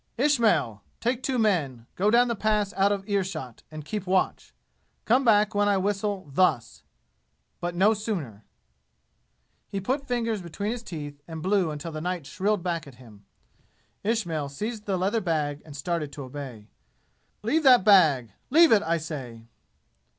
[0.17, 0.81] "Ismail!
[0.99, 1.85] Take two men.
[1.95, 4.51] Go down the Pass out of ear shot, and keep watch!
[5.05, 6.81] Come back when I whistle thus
[7.59, 8.43] but no sooner!"
[9.67, 13.27] He put fingers between his teeth and blew until the night shrilled back at him.
[14.03, 16.65] Ismail seized the leather bag and started to obey.
[17.43, 18.31] "Leave that bag.
[18.49, 19.45] Leave it, I say!"